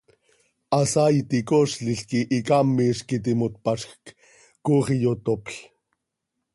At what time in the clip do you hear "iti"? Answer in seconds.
3.21-3.31